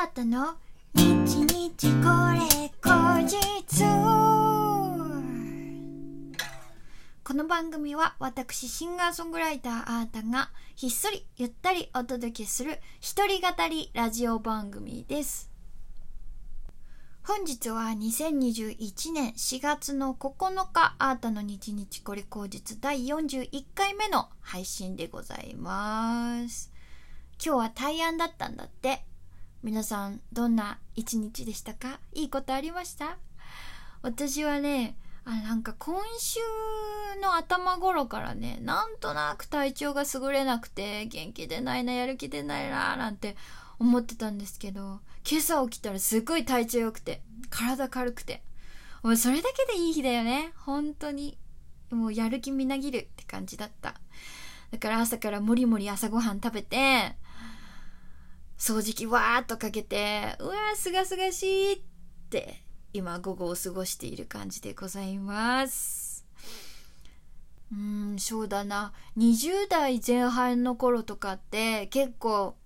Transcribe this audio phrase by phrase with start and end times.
[0.00, 0.54] あーたの？
[0.94, 3.82] 日日これ後日
[7.24, 15.50] この番組は私シンガーソングライターあーたがひっそりゆったりお届けする一人語りラジオ番組です。
[17.24, 26.72] 本日は2021年4月の9日あーたの日日これ後日第41回目の配信でございます。
[27.44, 29.07] 今日は大安だったんだって。
[29.62, 32.00] 皆さんどんな一日でしたか？
[32.14, 33.18] いいことありました？
[34.02, 36.38] 私はねあなんか今週
[37.20, 43.36] の頭頃からねなんとなく体調が優れなくて元気出ないなやる気出ないななんて
[43.78, 48.42] 思ってたんですけど今朝起きたらすごい体調良くて体軽くて
[49.02, 50.52] もうそれだけでいい日だよね。
[50.56, 51.38] 本当に。
[51.90, 53.94] もうやる気みなぎるって感じだった。
[54.70, 57.16] だから朝からもりもり朝ごはん食べて
[58.58, 61.78] 掃除機わーっとかけてうわーすがすがしいっ
[62.28, 62.62] て
[62.92, 66.26] 今午後を過ごしている感じでございます。
[67.70, 68.92] うんそうだな。
[69.16, 72.56] 20代前半の頃とかって結構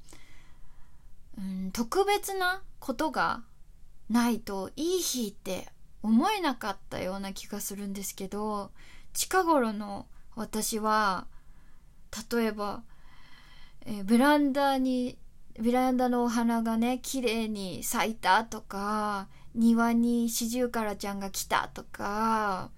[1.38, 3.42] うん特別なことが
[4.08, 5.68] ないといい日って
[6.02, 8.70] 思えなかったような気がするんですけど
[9.12, 10.06] 近頃の
[10.36, 11.26] 私は
[12.30, 12.82] 例えば、
[13.86, 15.18] えーベランダに
[15.60, 22.70] ベランダのお花がね綺麗に咲いたとか庭にシジュウカラちゃんが来たとか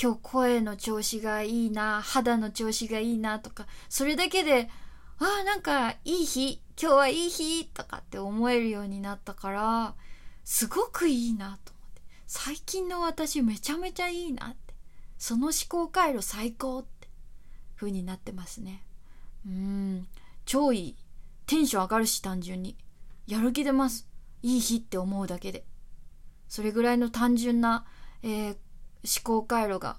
[0.00, 4.70] 今日声の調子がいいな肌の調子がいいなとかそれだけで
[5.18, 9.94] ああなんかいい日今日はいい日とかって思えるようになったから
[10.44, 12.02] すごくいいなと思って。
[12.26, 14.74] 最近の私めちゃめちゃいいなって。
[15.18, 17.08] その思考回路最高って
[17.76, 18.82] 風になってますね。
[19.46, 20.06] うん。
[20.44, 20.96] 超いい。
[21.46, 22.76] テンション上がるし単純に。
[23.26, 24.08] やる気出ます。
[24.42, 25.64] いい日って思うだけで。
[26.48, 27.86] それぐらいの単純な、
[28.22, 28.56] えー
[29.04, 29.96] 思考回路が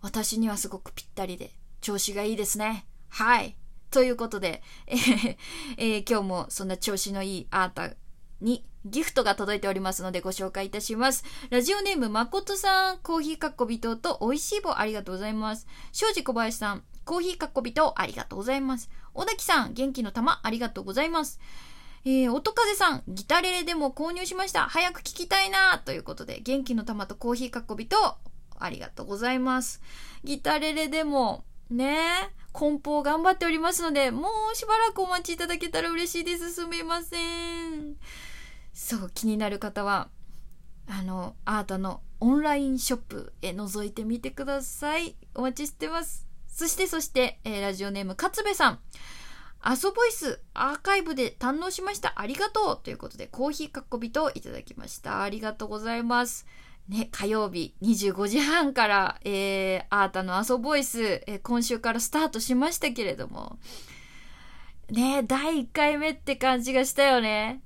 [0.00, 1.50] 私にはすごくぴったりで
[1.80, 2.86] 調子がいいですね。
[3.08, 3.56] はい。
[3.90, 5.36] ということで、えー
[5.76, 7.96] えー今日もそんな調子のいいあーた
[8.40, 11.24] にギフトが届いておりますのでご紹介いたします。
[11.50, 15.66] ラジオネームまことさん、コーヒーかっこびとと美味しい棒ありがとうございます。
[15.90, 18.90] 庄司小林さん、コーヒーかっこびとありがとうございます。
[19.14, 21.40] 小滝さん、元気の玉ありがとうございます。
[22.04, 24.64] えー、音風さん、ギタレレでも購入しました。
[24.64, 27.96] 早く聞きたいなということで、元気の玉とコーヒーかっこびと
[28.58, 29.80] ありがとうございます。
[30.22, 36.52] ギタレレでも、ね梱包頑張っておりますので、もうしばらくお待ちいただけたら嬉しいです。
[36.52, 37.16] すみませ
[37.70, 37.96] ん。
[38.74, 40.10] そう、気になる方は、
[40.86, 45.16] あの、アートのオンラインショップへ覗いてみてください。
[45.34, 46.27] お待ちしてます。
[46.58, 48.80] そして、そして、えーラジオネーム、勝部さん。
[49.60, 52.14] アソボイスアーカイブで堪能しました。
[52.16, 55.22] ありがとうということで、コーヒーかっこびといただきました。
[55.22, 56.46] ありがとうございます。
[56.88, 63.60] ね、火曜日25時半から、えー、アータのアソボイス、えー今週からスタートしましたけれども、
[64.90, 67.62] ね、第1回目って感じがしたよね。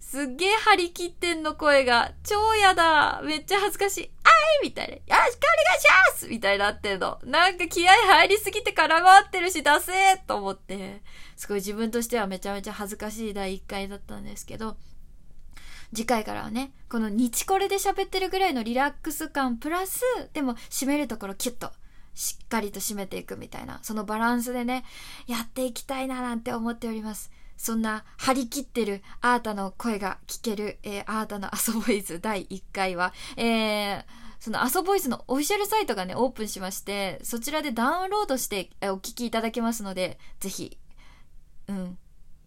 [0.00, 2.12] すっげえ張り切ってんの声が。
[2.24, 3.20] 超やだ。
[3.22, 4.10] めっちゃ恥ずかしい。
[4.24, 4.28] あ
[4.64, 4.94] いみたいな。
[4.94, 7.20] よろしくお願いしますみたいになってんの。
[7.24, 11.02] なんか気合入りすぎて空回ってるし、ダセーと思って。
[11.36, 14.76] すごい自分としてはめちゃめちゃ恥ずかしい第1回だったんですけど、
[15.94, 21.72] 次回からはね、この日これで喋ってるぐらいのリラックス感プラス、でも締めるところキュッと、
[22.14, 24.84] しっかりと締めていくみたいな、そのバランスでね、
[25.26, 27.30] やっていきたいななんて思っております。
[27.62, 34.04] そんな張り切ってるアータの声が聞ける、えーアータのアソボイス第1回は、えー
[34.40, 40.78] そのアソボイスのオフィシャルサイトがね、オープンしまして、そちらでダウンロードしてお聞きいただけますので、ぜひ、
[41.68, 41.98] うん、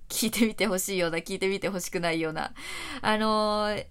[0.10, 2.52] 聞いてみてほしいような、聞いてみてほしくないような。
[3.04, 3.86] あのー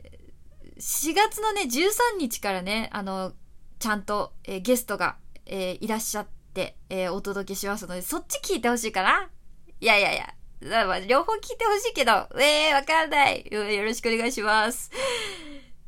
[0.79, 3.33] 4月のね、13日からね、あの
[3.79, 9.31] ちゃんと、えーゲストが、えーいらっしゃって、えーお届けしますので、そっち聞いてほしいかな？
[9.81, 10.35] いやいやいや。
[10.63, 13.45] 両方聞いてほしいけど、えー、わかんない。
[13.51, 14.93] よろしくお願いします。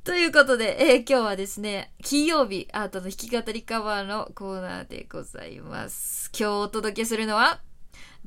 [0.03, 6.29] ということで、えー今日はですね、金曜日アートの弾き語りカバーのコーナーでございます。
[6.37, 7.61] 今日お届けするのは、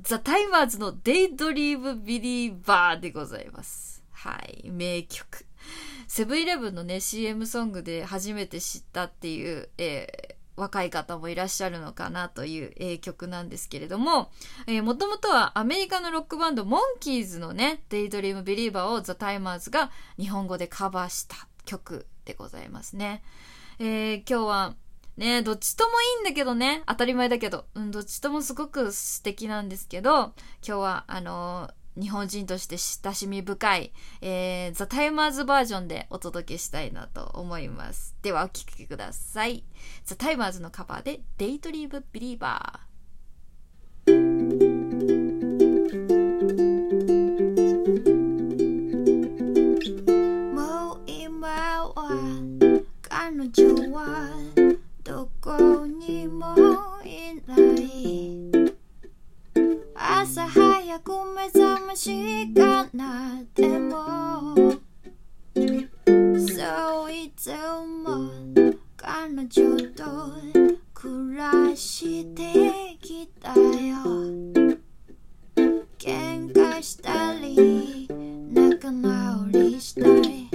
[0.01, 4.01] ザ・タイマーズのデイドリーム・ビリーバーでございます。
[4.11, 5.45] はい、名曲。
[6.07, 10.26] セブンイレブンのね、CM ソングで初めて知ったっていう、えー
[10.57, 14.31] 若い方もいらっしゃるのかなという、えー曲なんですけれども、
[14.65, 23.23] えー、もともとはアメリカのロックバンドモンキーズのね、デイドリーム・ビリーバーをザ・タイマーズが日本語でカバーした曲でございますね。
[23.79, 24.75] えー今日は
[25.17, 33.91] ね、どっちともいいんだけどね、当たり前だけど、うん、どっちともすごく素敵なんですけど、今日はあの日本人として親しみ深い、
[34.21, 38.15] えー、ザ・タイマーズバージョンでお届けしたいなと思います。
[38.21, 39.63] ではお聴きください。
[40.05, 42.86] ザ・タイマーズのカバーでデイドリーム・ビリーバー。
[67.85, 68.29] も
[68.95, 70.03] 彼女と
[70.93, 73.57] 暮らしてきたよ。
[75.97, 78.07] 喧嘩したり
[78.51, 80.49] 仲直りしたい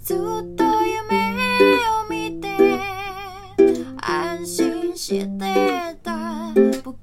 [0.00, 0.18] ずっ
[0.56, 1.36] と夢
[1.84, 2.46] を見て
[4.00, 6.54] 安心してた。
[6.82, 6.97] 僕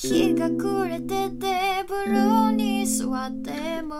[0.00, 3.96] 日が暮れてテーブルに座っても。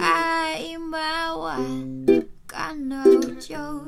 [0.00, 0.98] あ今
[1.36, 1.58] は
[2.48, 3.84] 彼女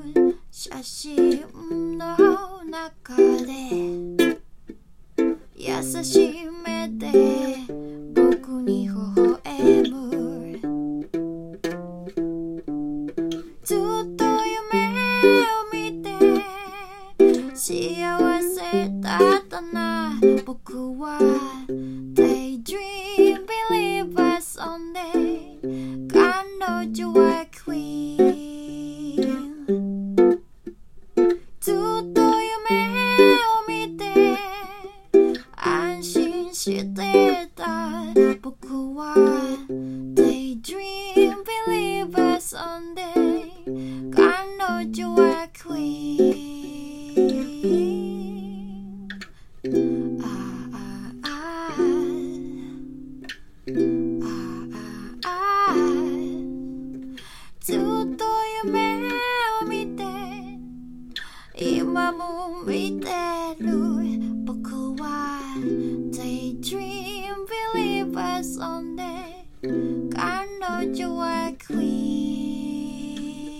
[0.52, 4.38] 写真の中で。
[5.56, 7.57] 優しい目で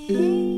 [0.09, 0.58] Hey.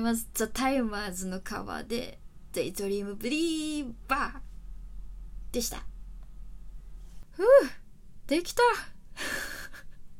[0.00, 0.28] います。
[0.34, 2.18] ザ・タイマーズのカバーで、
[2.52, 5.84] デイドリーム・ブリーバーでした。
[7.32, 7.46] ふう
[8.26, 8.62] できた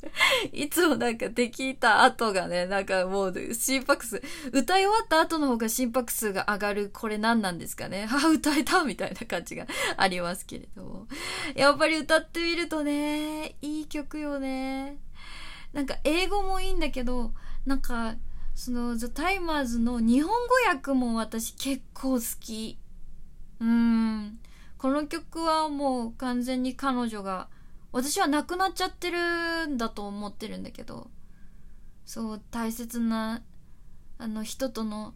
[0.52, 4.22] いつもなんかできた後がね、なんかもう心拍数、
[4.52, 8.08] 歌い終わった後の方が心拍数が上がる、これ何なんですかね。
[8.10, 11.06] あ、歌えたみたいな感じが ありますけれども。
[11.54, 14.98] やっぱり歌ってみるとね、いい曲よね。
[15.72, 17.32] なんか英語もいいんだけど、
[17.66, 18.16] なんか、
[18.60, 22.78] その、ザ・タイマーズの日本語訳も私結構好き。
[23.58, 24.38] うん。
[24.76, 27.48] この曲はもう完全に彼女が、
[27.90, 31.08] 私は亡くなっちゃってるんだと思ってるんだけど、
[32.04, 33.40] そう、大切な、
[34.18, 35.14] あの人との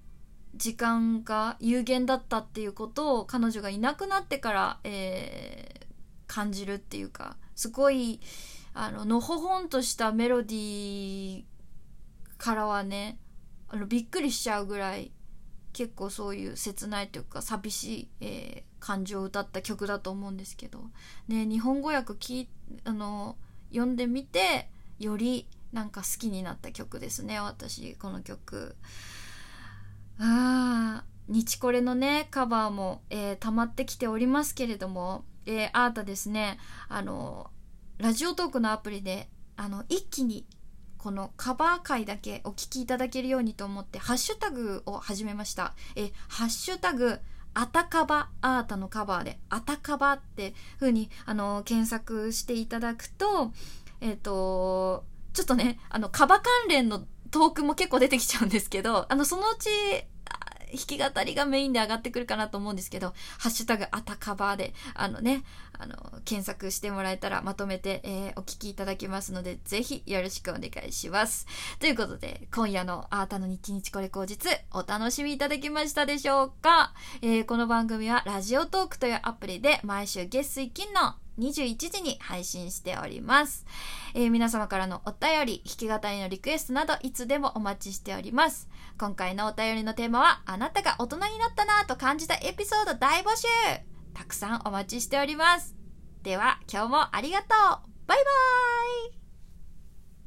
[0.54, 5.84] 時間が有限だったっていうことを彼女がいなくなってから、えー
[6.26, 8.18] 感じるっていうか、すごい、
[8.72, 11.44] あの、のほほんとしたメロディー
[12.38, 13.18] からはね、
[13.74, 15.10] あのびっくりしちゃうぐらい
[15.72, 20.90] 結構そういう切ないというか寂しい、えー感情を歌った曲だと思うんですけど、
[21.26, 22.50] ね、日本語訳き
[22.84, 23.36] あの
[23.70, 28.76] 読んでみてよりなんか好きになった曲ですね私この曲。
[30.18, 36.58] あー日これのね、カバーも、えー、溜まってきておりますけれども、えー、あーたですね、
[36.90, 37.50] あの、
[37.96, 40.44] ラジオトークのアプリで、あの、一気に、
[41.04, 45.75] このカバー回だけお聞きいただけるようにと思って、ハッシュタグを始めました。
[45.96, 47.18] え、ハッシュタグ、
[47.52, 53.52] あたかばアータのカバーで、あたかばって風に、あの、検索していただくと、
[54.00, 59.68] えっ、ー、と、ちょっとね、あの、カバ関連のトークも結構出てきちゃうんですけど、あの、そのうち、
[60.76, 65.44] 弾き語りがメインで上がってくるかなと思うんですけど、ハッシュタグあたかばで、あのね、
[65.78, 71.46] あの、検索してもらえたらまとめて、えー、お聞きいただけますので、ぜひよろしくお願いします。
[71.80, 83.66] ということで、今夜のあーたの日日これ口実、お楽しみいただけましたでしょうか、えー、この番組はラジオトークというアプリで毎週月水金の21時に配信しております。
[84.14, 88.68] えー、皆様からのお便り、弾き語りのリクエストなどいつでもお待ちしております。
[88.98, 93.46] 今回のお便りのテーマは、あなたが大人になったなぁと感じたエピソード大募集
[94.14, 95.74] たくさんお待ちしております。
[96.22, 97.48] では、今日もありがとう
[98.06, 99.23] バイバーイ